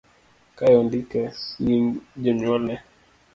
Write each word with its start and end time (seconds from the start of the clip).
kae 0.57 0.73
ondike 0.81 1.21
nying' 1.63 2.01
jonyuolne 2.23 2.75